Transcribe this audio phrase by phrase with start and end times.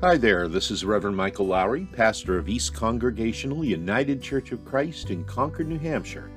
[0.00, 5.10] Hi there, this is Reverend Michael Lowry, pastor of East Congregational United Church of Christ
[5.10, 6.30] in Concord, New Hampshire,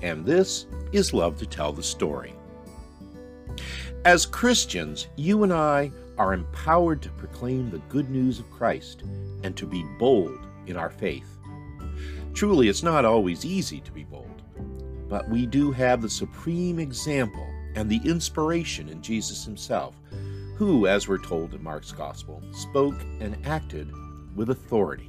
[0.00, 2.32] and this is Love to Tell the Story.
[4.06, 9.02] As Christians, you and I are empowered to proclaim the good news of Christ
[9.42, 11.28] and to be bold in our faith.
[12.32, 14.40] Truly, it's not always easy to be bold,
[15.10, 19.94] but we do have the supreme example and the inspiration in Jesus himself
[20.58, 23.92] who, as we're told in Mark's Gospel, spoke and acted
[24.34, 25.08] with authority.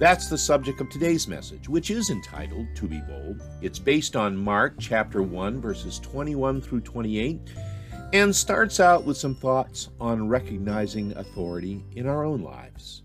[0.00, 3.40] That's the subject of today's message, which is entitled To Be Bold.
[3.62, 7.40] It's based on Mark chapter 1, verses 21 through 28,
[8.12, 13.02] and starts out with some thoughts on recognizing authority in our own lives.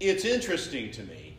[0.00, 1.36] It's interesting to me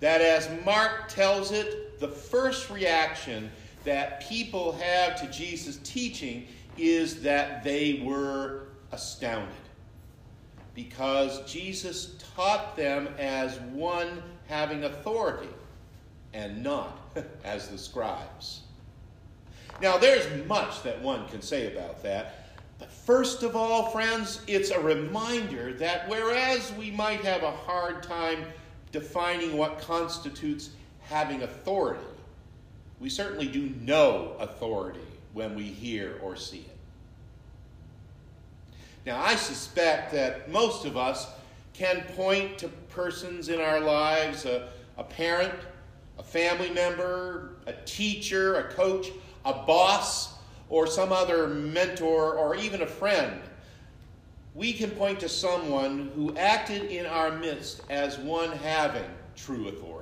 [0.00, 3.50] that as Mark tells it, the first reaction
[3.84, 6.46] that people have to Jesus' teaching
[6.76, 9.54] is that they were astounded
[10.74, 15.48] because Jesus taught them as one having authority
[16.34, 16.98] and not
[17.44, 18.64] as the scribes.
[19.80, 24.68] Now, there's much that one can say about that, but first of all, friends, it's
[24.68, 28.44] a reminder that whereas we might have a hard time
[28.92, 30.68] defining what constitutes
[31.08, 32.04] having authority.
[33.00, 35.00] We certainly do know authority
[35.32, 36.76] when we hear or see it.
[39.04, 41.28] Now, I suspect that most of us
[41.74, 45.52] can point to persons in our lives a, a parent,
[46.18, 49.08] a family member, a teacher, a coach,
[49.44, 50.34] a boss,
[50.70, 53.40] or some other mentor, or even a friend.
[54.54, 59.04] We can point to someone who acted in our midst as one having
[59.36, 59.93] true authority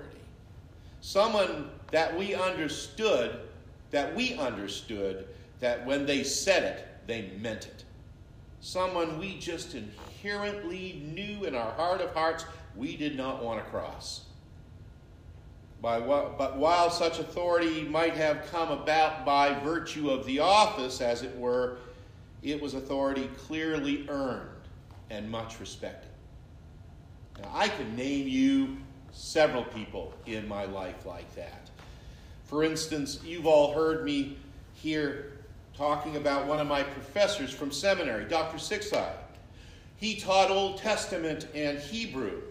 [1.03, 3.41] someone that we understood,
[3.91, 5.27] that we understood
[5.61, 7.85] that when they said it, they meant it.
[8.61, 12.47] Someone we just inherently knew in our heart of hearts
[12.77, 14.23] we did not want to cross.
[15.83, 21.37] but while such authority might have come about by virtue of the office, as it
[21.37, 21.79] were,
[22.43, 24.49] it was authority clearly earned
[25.11, 26.11] and much respected.
[27.41, 28.77] Now, I can name you
[29.13, 31.71] several people in my life like that.
[32.45, 34.39] For instance, you've all heard me
[34.75, 35.33] here
[35.77, 38.59] talking about one of my professors from seminary, Dr.
[38.59, 39.13] Szikszai.
[39.97, 42.43] He taught Old Testament and Hebrew.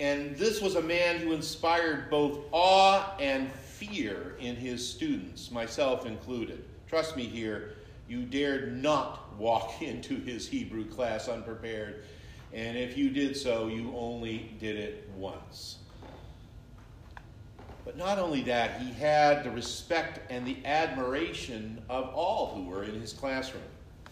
[0.00, 6.06] And this was a man who inspired both awe and fear in his students, myself
[6.06, 6.64] included.
[6.88, 7.74] Trust me here,
[8.08, 12.04] you dared not walk into his Hebrew class unprepared
[12.54, 15.78] and if you did so, you only did it once.
[17.84, 22.84] But not only that, he had the respect and the admiration of all who were
[22.84, 23.64] in his classroom.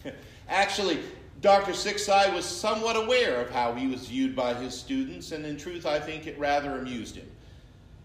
[0.49, 0.99] Actually,
[1.41, 1.71] Dr.
[1.71, 5.85] Szikszai was somewhat aware of how he was viewed by his students, and in truth,
[5.85, 7.29] I think it rather amused him.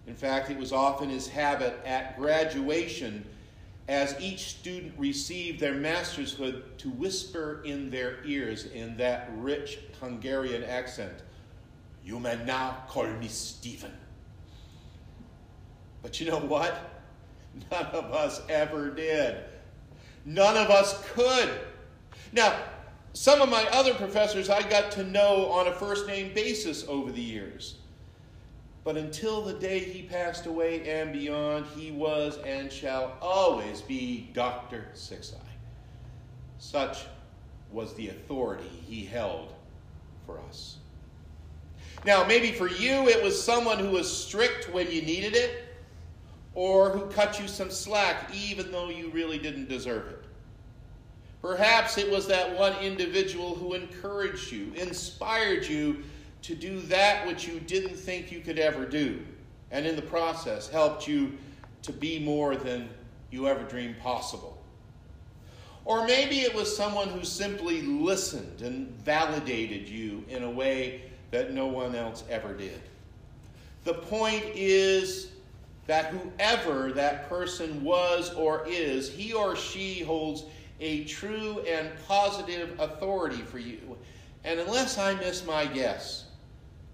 [0.07, 3.25] In fact, it was often his habit at graduation
[3.89, 10.63] as each student received their mastershood to whisper in their ears in that rich Hungarian
[10.63, 11.23] accent,
[12.05, 13.93] You may now call me Stephen.
[16.03, 17.03] But you know what?
[17.71, 19.39] None of us ever did.
[20.25, 21.51] None of us could.
[22.33, 22.57] Now,
[23.15, 27.11] some of my other professors I got to know on a first name basis over
[27.11, 27.77] the years.
[28.89, 34.31] But until the day he passed away and beyond, he was and shall always be
[34.33, 34.87] Dr.
[34.95, 35.37] Szikszai.
[36.57, 37.05] Such
[37.71, 39.53] was the authority he held
[40.25, 40.79] for us.
[42.07, 45.67] Now, maybe for you, it was someone who was strict when you needed it,
[46.55, 50.25] or who cut you some slack even though you really didn't deserve it.
[51.43, 56.05] Perhaps it was that one individual who encouraged you, inspired you
[56.43, 59.21] to do that which you didn't think you could ever do,
[59.71, 61.33] and in the process helped you
[61.83, 62.89] to be more than
[63.31, 64.59] you ever dreamed possible.
[65.85, 71.53] Or maybe it was someone who simply listened and validated you in a way that
[71.53, 72.81] no one else ever did.
[73.85, 75.29] The point is
[75.87, 80.45] that whoever that person was or is, he or she holds
[80.81, 83.97] a true and positive authority for you.
[84.45, 86.27] And unless I miss my guess,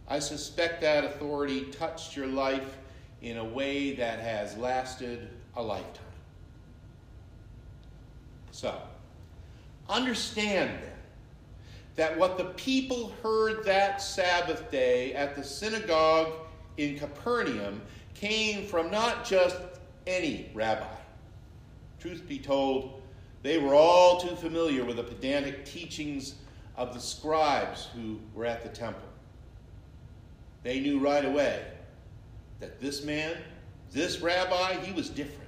[0.08, 2.78] I suspect that authority touched your life
[3.22, 6.02] in a way that has lasted a lifetime.
[8.50, 8.80] So,
[9.88, 10.92] understand then
[11.96, 16.32] that what the people heard that Sabbath day at the synagogue
[16.76, 17.80] in Capernaum
[18.14, 19.56] came from not just
[20.06, 20.86] any rabbi.
[21.98, 23.00] truth be told,
[23.42, 26.34] they were all too familiar with the pedantic teachings
[26.76, 29.08] of the scribes who were at the temple.
[30.64, 31.62] They knew right away
[32.58, 33.36] that this man,
[33.92, 35.42] this rabbi, he was different.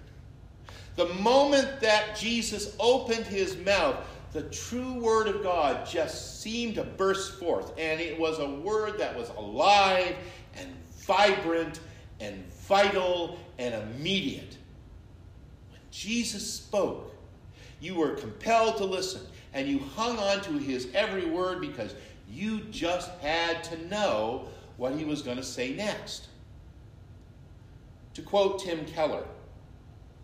[0.94, 3.96] The moment that Jesus opened his mouth,
[4.32, 7.72] the true word of God just seemed to burst forth.
[7.78, 10.14] And it was a word that was alive
[10.54, 10.68] and
[11.06, 11.80] vibrant
[12.20, 14.56] and vital and immediate.
[15.70, 17.14] When Jesus spoke,
[17.80, 19.22] you were compelled to listen
[19.54, 21.94] and you hung on to his every word because
[22.30, 26.28] you just had to know what he was going to say next.
[28.14, 29.24] To quote Tim Keller,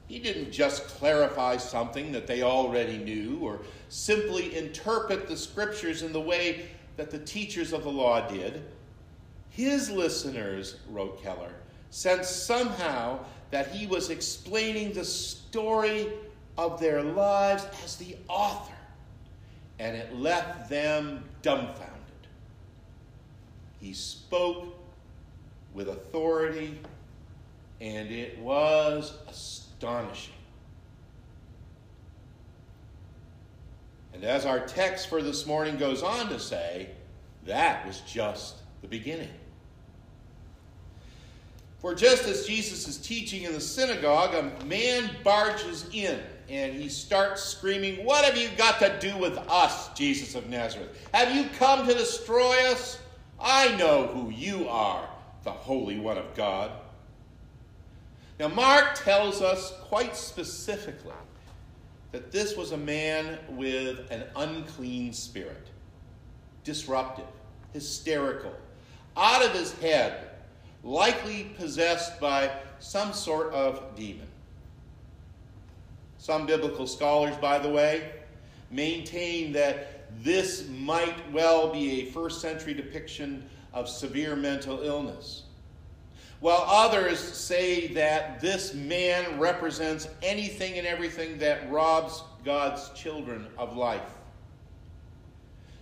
[0.08, 6.12] he didn't just clarify something that they already knew or simply interpret the scriptures in
[6.12, 8.62] the way that the teachers of the law did.
[9.50, 11.54] His listeners, wrote Keller,
[11.90, 13.20] sensed somehow
[13.50, 16.08] that he was explaining the story
[16.56, 18.74] of their lives as the author,
[19.78, 21.91] and it left them dumbfounded.
[23.82, 24.78] He spoke
[25.74, 26.78] with authority,
[27.80, 30.34] and it was astonishing.
[34.14, 36.90] And as our text for this morning goes on to say,
[37.44, 39.32] that was just the beginning.
[41.80, 46.88] For just as Jesus is teaching in the synagogue, a man barges in and he
[46.88, 51.08] starts screaming, What have you got to do with us, Jesus of Nazareth?
[51.12, 53.01] Have you come to destroy us?
[53.42, 55.08] I know who you are,
[55.42, 56.70] the Holy One of God.
[58.38, 61.12] Now, Mark tells us quite specifically
[62.12, 65.66] that this was a man with an unclean spirit,
[66.62, 67.26] disruptive,
[67.72, 68.54] hysterical,
[69.16, 70.30] out of his head
[70.84, 74.26] likely possessed by some sort of demon.
[76.18, 78.12] Some biblical scholars, by the way,
[78.70, 85.44] maintain that this might well be a first century depiction of severe mental illness.
[86.40, 93.76] While others say that this man represents anything and everything that robs God's children of
[93.76, 94.10] life.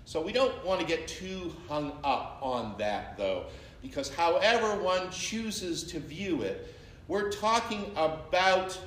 [0.04, 3.46] So we don't want to get too hung up on that, though
[3.82, 6.74] because however one chooses to view it,
[7.08, 8.78] we're talking about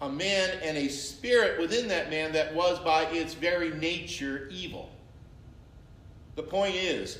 [0.00, 4.90] a man and a spirit within that man that was by its very nature evil.
[6.36, 7.18] The point is,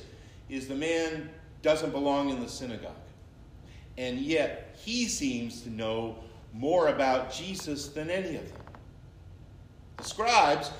[0.49, 1.29] is the man
[1.61, 2.93] doesn't belong in the synagogue.
[3.97, 6.15] And yet he seems to know
[6.53, 8.61] more about Jesus than any of them.
[9.97, 10.71] The scribes,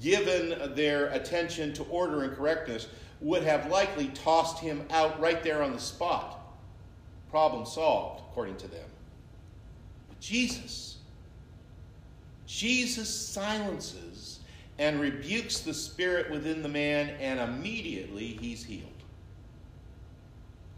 [0.00, 2.88] given their attention to order and correctness,
[3.20, 6.40] would have likely tossed him out right there on the spot.
[7.30, 8.88] Problem solved, according to them.
[10.08, 10.91] But Jesus,
[12.54, 14.40] Jesus silences
[14.78, 18.88] and rebukes the spirit within the man, and immediately he's healed.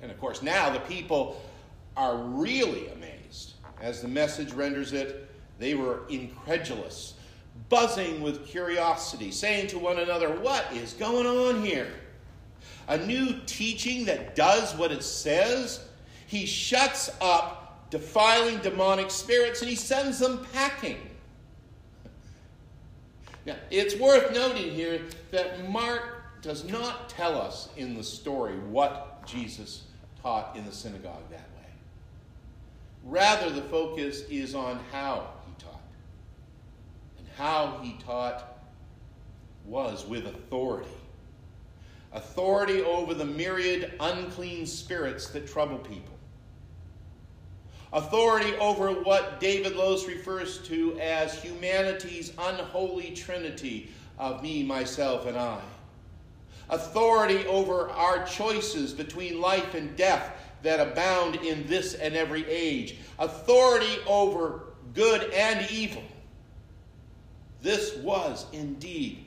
[0.00, 1.42] And of course, now the people
[1.96, 3.54] are really amazed.
[3.80, 5.28] As the message renders it,
[5.58, 7.14] they were incredulous,
[7.68, 11.92] buzzing with curiosity, saying to one another, What is going on here?
[12.86, 15.84] a new teaching that does what it says.
[16.26, 20.98] He shuts up defiling demonic spirits and he sends them packing.
[23.46, 29.26] Now, it's worth noting here that Mark does not tell us in the story what
[29.26, 29.84] Jesus
[30.22, 31.70] taught in the synagogue that way.
[33.04, 35.80] Rather, the focus is on how he taught.
[37.18, 38.58] And how he taught
[39.64, 40.90] was with authority
[42.14, 46.13] authority over the myriad unclean spirits that trouble people,
[47.94, 55.38] authority over what David Lose refers to as humanity's unholy trinity of me, myself, and
[55.38, 55.60] I,
[56.70, 60.32] authority over our choices between life and death
[60.62, 66.02] that abound in this and every age, authority over good and evil.
[67.62, 69.24] This was indeed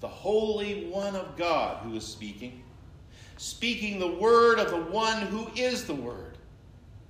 [0.00, 2.62] the Holy One of God who is speaking,
[3.36, 6.37] speaking the word of the one who is the Word.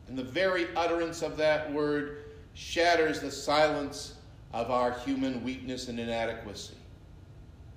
[0.08, 2.24] And the very utterance of that word
[2.54, 4.14] shatters the silence
[4.52, 6.74] of our human weakness and inadequacy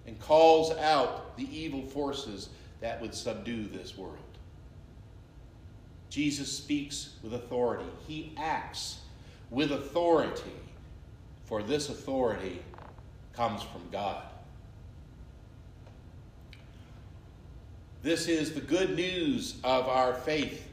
[0.07, 4.17] and calls out the evil forces that would subdue this world.
[6.09, 8.99] Jesus speaks with authority, he acts
[9.49, 10.51] with authority,
[11.45, 12.61] for this authority
[13.33, 14.23] comes from God.
[18.01, 20.67] This is the good news of our faith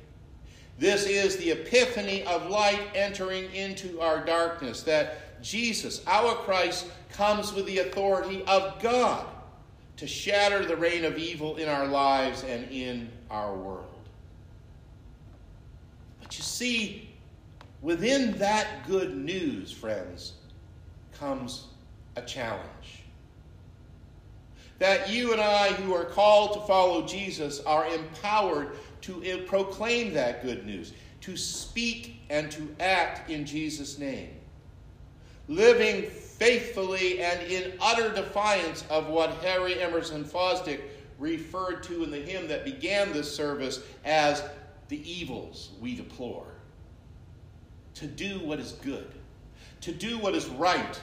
[0.78, 7.52] This is the epiphany of light entering into our darkness, that Jesus, our Christ, comes
[7.52, 9.26] with the authority of God
[9.96, 14.08] to shatter the reign of evil in our lives and in our world.
[16.20, 17.10] But you see,
[17.82, 20.34] within that good news, friends,
[21.18, 21.66] comes
[22.14, 23.02] a challenge.
[24.78, 30.42] That you and I, who are called to follow Jesus, are empowered to proclaim that
[30.42, 34.30] good news, to speak and to act in Jesus' name,
[35.48, 40.80] living faithfully and in utter defiance of what Harry Emerson Fosdick
[41.18, 44.42] referred to in the hymn that began this service as
[44.88, 46.46] the evils we deplore.
[47.94, 49.12] To do what is good,
[49.80, 51.00] to do what is right,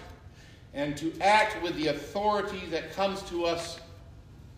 [0.74, 3.80] and to act with the authority that comes to us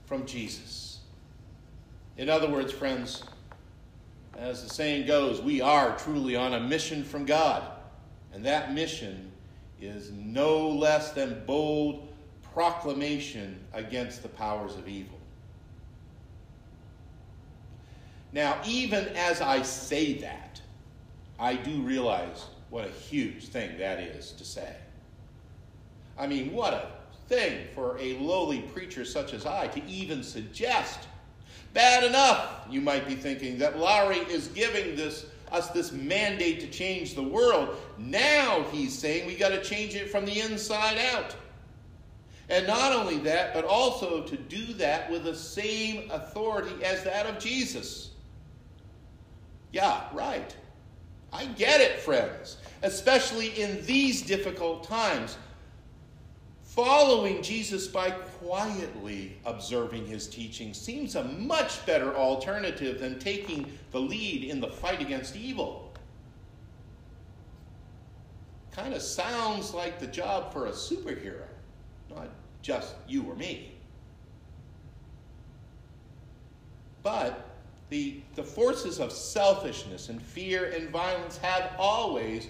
[0.05, 0.86] from Jesus.
[2.17, 3.23] In other words, friends,
[4.37, 7.63] as the saying goes, we are truly on a mission from God.
[8.33, 9.31] And that mission
[9.79, 12.07] is no less than bold
[12.53, 15.17] proclamation against the powers of evil.
[18.33, 20.59] Now, even as I say that,
[21.39, 24.75] I do realize what a huge thing that is to say.
[26.17, 26.91] I mean, what a
[27.27, 31.07] thing for a lowly preacher such as I to even suggest.
[31.73, 36.67] Bad enough, you might be thinking, that Lowry is giving this us this mandate to
[36.67, 37.77] change the world.
[37.97, 41.35] Now he's saying we got to change it from the inside out.
[42.49, 47.25] And not only that, but also to do that with the same authority as that
[47.25, 48.11] of Jesus.
[49.71, 50.55] Yeah, right.
[51.33, 55.37] I get it, friends, especially in these difficult times
[56.77, 63.99] Following Jesus by quietly observing his teaching seems a much better alternative than taking the
[63.99, 65.91] lead in the fight against evil.
[68.71, 71.47] Kind of sounds like the job for a superhero,
[72.11, 72.29] not
[72.61, 73.71] just you or me.
[77.01, 77.49] But
[77.89, 82.45] the, the forces of selfishness and fear and violence have always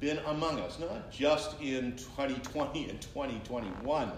[0.00, 4.12] been among us, not just in 2020 and 2021.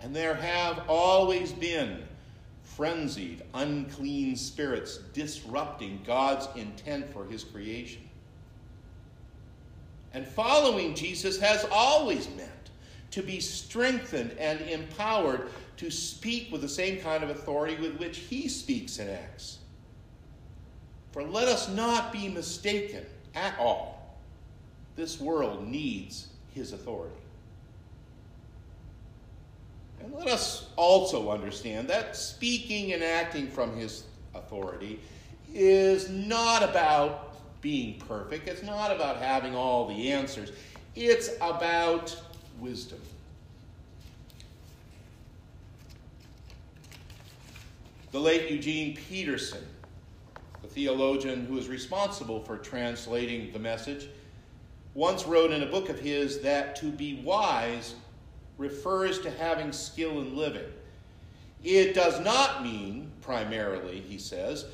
[0.00, 2.02] And there have always been
[2.62, 8.02] frenzied, unclean spirits disrupting God's intent for his creation.
[10.14, 12.50] And following Jesus has always meant
[13.10, 18.18] to be strengthened and empowered to speak with the same kind of authority with which
[18.18, 19.58] he speaks and acts.
[21.12, 23.99] For let us not be mistaken at all
[25.00, 27.16] this world needs his authority.
[30.02, 34.04] And let us also understand that speaking and acting from his
[34.34, 35.00] authority
[35.54, 38.46] is not about being perfect.
[38.46, 40.52] It's not about having all the answers.
[40.94, 42.14] It's about
[42.58, 43.00] wisdom.
[48.12, 49.64] The late Eugene Peterson,
[50.60, 54.08] the theologian who is responsible for translating the message,
[54.94, 57.94] once wrote in a book of his that to be wise
[58.58, 60.66] refers to having skill in living.
[61.62, 64.66] It does not mean, primarily, he says,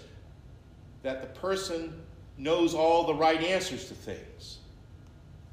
[1.02, 1.92] that the person
[2.38, 4.58] knows all the right answers to things,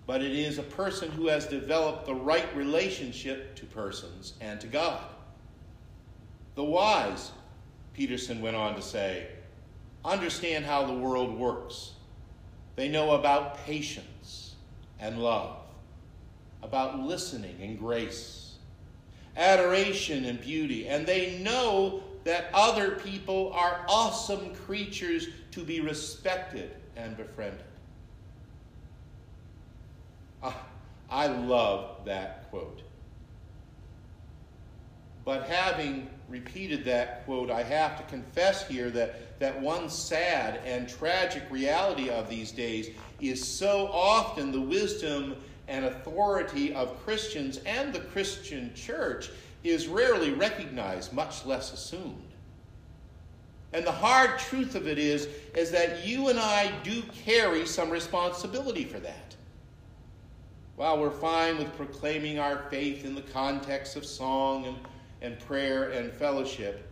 [0.05, 4.67] but it is a person who has developed the right relationship to persons and to
[4.67, 5.03] God.
[6.55, 7.31] The wise,
[7.93, 9.27] Peterson went on to say,
[10.05, 11.93] understand how the world works.
[12.75, 14.07] They know about patience
[14.99, 15.57] and love,
[16.61, 18.55] about listening and grace,
[19.35, 26.71] adoration and beauty, and they know that other people are awesome creatures to be respected
[26.95, 27.65] and befriended.
[30.41, 30.65] Ah,
[31.09, 32.81] I love that quote.
[35.25, 40.87] But having repeated that quote, I have to confess here that, that one sad and
[40.87, 42.89] tragic reality of these days
[43.29, 45.35] is so often the wisdom
[45.67, 49.29] and authority of Christians and the Christian church
[49.63, 52.33] is rarely recognized, much less assumed.
[53.71, 57.89] And the hard truth of it is, is that you and I do carry some
[57.89, 59.35] responsibility for that.
[60.75, 64.77] While we're fine with proclaiming our faith in the context of song and,
[65.21, 66.89] and prayer and fellowship,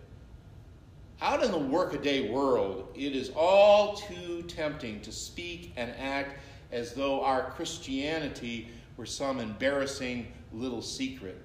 [1.22, 6.40] out in the workaday world, it is all too tempting to speak and act
[6.72, 11.40] as though our Christianity were some embarrassing little secret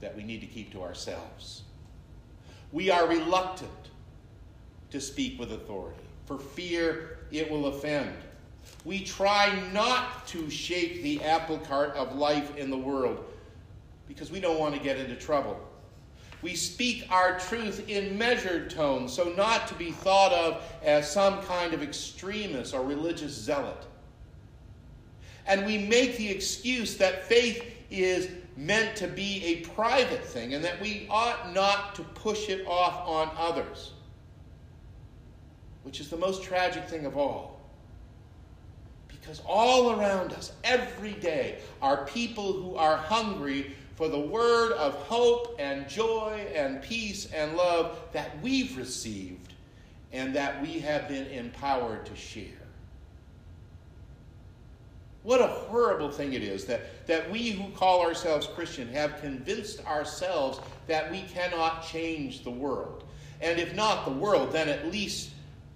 [0.00, 1.62] that we need to keep to ourselves.
[2.72, 3.70] We are reluctant
[4.90, 5.98] to speak with authority.
[6.26, 8.14] for fear it will offend.
[8.84, 13.24] We try not to shape the apple cart of life in the world
[14.06, 15.58] because we don't want to get into trouble.
[16.42, 21.40] We speak our truth in measured tones, so not to be thought of as some
[21.42, 23.86] kind of extremist or religious zealot.
[25.46, 30.64] And we make the excuse that faith is meant to be a private thing and
[30.64, 33.92] that we ought not to push it off on others,
[35.84, 37.60] which is the most tragic thing of all.
[39.08, 44.94] Because all around us, every day, are people who are hungry for the word of
[44.94, 49.52] hope and joy and peace and love that we've received
[50.12, 52.46] and that we have been empowered to share.
[55.22, 59.84] What a horrible thing it is that, that we who call ourselves Christian have convinced
[59.86, 63.04] ourselves that we cannot change the world.
[63.40, 65.30] And if not the world, then at least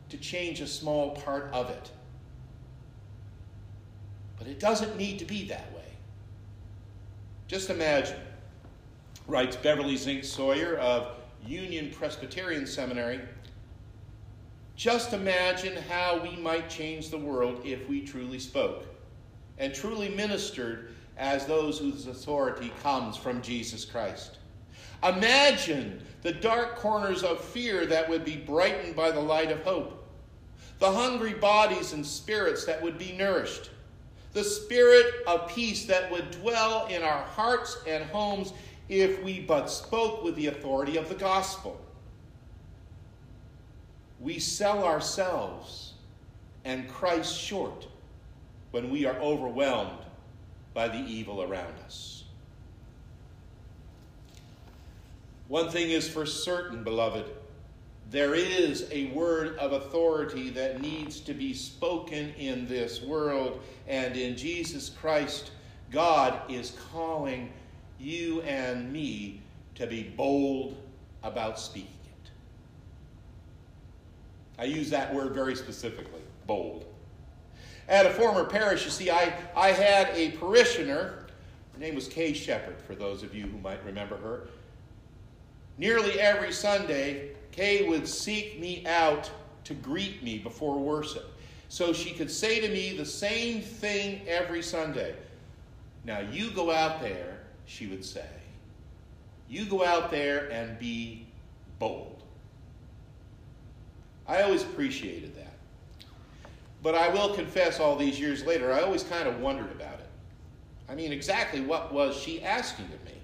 [0.09, 1.91] to change a small part of it.
[4.39, 5.76] But it doesn't need to be that way.
[7.49, 8.19] Just imagine,
[9.29, 13.21] writes Beverly Zink Sawyer of Union Presbyterian Seminary.
[14.75, 18.85] Just imagine how we might change the world if we truly spoke
[19.59, 24.39] and truly ministered as those whose authority comes from Jesus Christ.
[25.05, 30.05] Imagine the dark corners of fear that would be brightened by the light of hope,
[30.81, 33.71] the hungry bodies and spirits that would be nourished,
[34.37, 38.53] the spirit of peace that would dwell in our hearts and homes
[38.87, 41.81] if we but spoke with the authority of the gospel.
[44.21, 45.95] We sell ourselves
[46.67, 47.87] and Christ short
[48.73, 50.05] when we are overwhelmed
[50.75, 52.25] by the evil around us.
[55.49, 57.25] One thing is for certain, beloved
[58.11, 64.17] there is a word of authority that needs to be spoken in this world, and
[64.17, 65.51] in Jesus Christ,
[65.91, 67.53] God is calling
[67.99, 69.41] you and me
[69.75, 70.77] to be bold
[71.23, 72.31] about speaking it.
[74.59, 76.85] I use that word very specifically bold.
[77.89, 81.27] At a former parish, you see, I, I had a parishioner.
[81.73, 84.49] Her name was Kay Shepherd, for those of you who might remember her.
[85.79, 89.31] Nearly every Sunday, Kay would seek me out
[89.65, 91.33] to greet me before worship
[91.69, 95.15] so she could say to me the same thing every Sunday.
[96.05, 98.29] Now, you go out there, she would say.
[99.49, 101.27] You go out there and be
[101.79, 102.23] bold.
[104.29, 105.55] I always appreciated that.
[106.83, 110.09] But I will confess, all these years later, I always kind of wondered about it.
[110.89, 113.21] I mean, exactly what was she asking of me?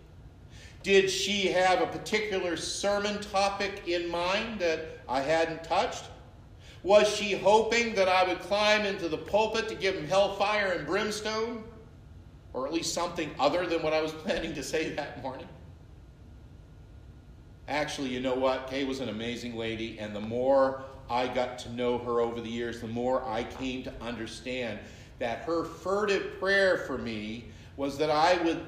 [0.83, 6.05] Did she have a particular sermon topic in mind that I hadn't touched?
[6.83, 10.87] Was she hoping that I would climb into the pulpit to give him hellfire and
[10.87, 11.63] brimstone?
[12.53, 15.47] Or at least something other than what I was planning to say that morning?
[17.69, 18.69] Actually, you know what?
[18.69, 22.51] Kay was an amazing lady, and the more I got to know her over the
[22.51, 24.81] years, the more I came to understand
[25.21, 27.45] that her furtive prayer for me
[27.77, 28.61] was that I would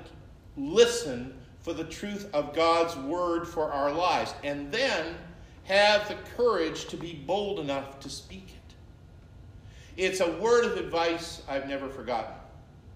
[0.57, 5.17] listen for the truth of God's word for our lives, and then
[5.65, 8.75] have the courage to be bold enough to speak it.
[9.97, 12.35] It's a word of advice I've never forgotten.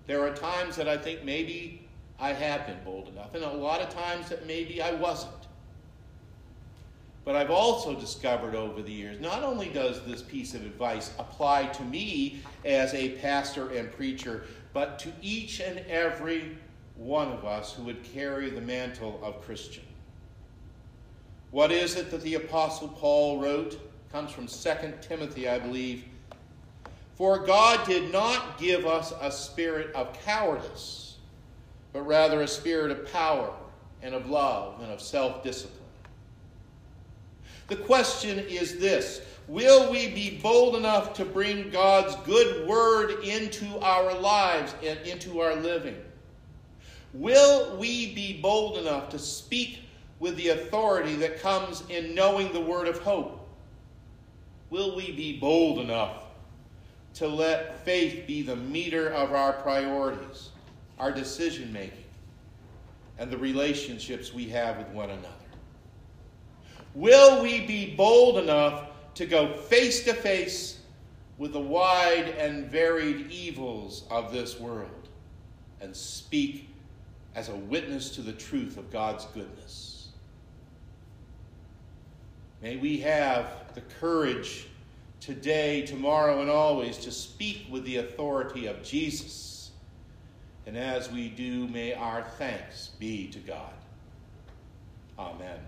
[0.07, 1.89] There are times that I think maybe
[2.21, 5.33] I have been bold enough, and a lot of times that maybe I wasn't.
[7.25, 11.67] But I've also discovered over the years not only does this piece of advice apply
[11.67, 16.57] to me as a pastor and preacher, but to each and every
[16.99, 19.85] one of us who would carry the mantle of Christian.
[21.51, 23.81] What is it that the Apostle Paul wrote?
[24.13, 26.05] comes from 2 Timothy, I believe.
[27.15, 31.17] For God did not give us a spirit of cowardice,
[31.93, 33.53] but rather a spirit of power
[34.03, 35.75] and of love and of self discipline.
[37.67, 43.79] The question is this Will we be bold enough to bring God's good word into
[43.81, 45.97] our lives and into our living?
[47.19, 49.81] Will we be bold enough to speak
[50.21, 53.45] with the authority that comes in knowing the word of hope?
[54.71, 56.23] Will we be bold enough
[57.15, 60.51] to let faith be the meter of our priorities,
[61.01, 62.05] our decision making,
[63.19, 65.35] and the relationships we have with one another?
[66.95, 70.83] Will we be bold enough to go face to face
[71.37, 75.09] with the wide and varied evils of this world
[75.81, 76.68] and speak
[77.39, 80.09] as a witness to the truth of God's goodness.
[82.61, 83.47] May we have
[83.77, 84.67] the courage
[85.21, 89.71] today, tomorrow, and always to speak with the authority of Jesus.
[90.67, 93.73] And as we do, may our thanks be to God.
[95.17, 95.61] Amen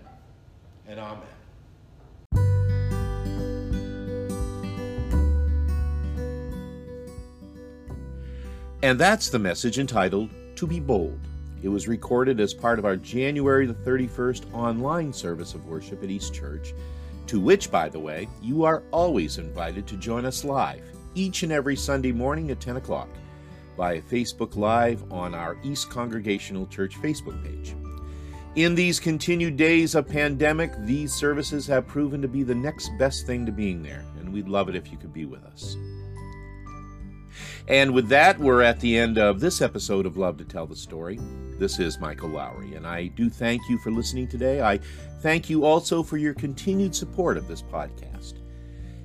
[0.89, 1.23] and amen.
[8.83, 11.30] And that's the message entitled To Be Bold.
[11.63, 16.09] It was recorded as part of our January the 31st online service of worship at
[16.09, 16.73] East Church,
[17.27, 20.81] to which, by the way, you are always invited to join us live
[21.13, 23.09] each and every Sunday morning at 10 o'clock
[23.77, 27.75] via Facebook Live on our East Congregational Church Facebook page.
[28.55, 33.25] In these continued days of pandemic, these services have proven to be the next best
[33.25, 35.77] thing to being there, and we'd love it if you could be with us.
[37.67, 40.75] And with that, we're at the end of this episode of Love to Tell the
[40.75, 41.19] Story.
[41.59, 44.61] This is Michael Lowry, and I do thank you for listening today.
[44.61, 44.79] I
[45.19, 48.39] thank you also for your continued support of this podcast.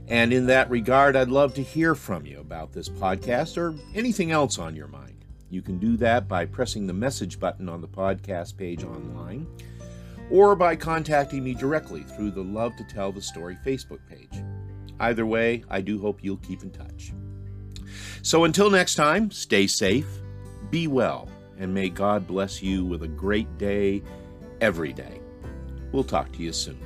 [0.08, 4.30] And in that regard, I'd love to hear from you about this podcast or anything
[4.30, 5.24] else on your mind.
[5.50, 9.46] You can do that by pressing the message button on the podcast page online
[10.30, 14.42] or by contacting me directly through the Love to Tell the Story Facebook page.
[14.98, 17.12] Either way, I do hope you'll keep in touch.
[18.26, 20.08] So until next time, stay safe,
[20.68, 21.28] be well,
[21.60, 24.02] and may God bless you with a great day
[24.60, 25.20] every day.
[25.92, 26.80] We'll talk to you soon.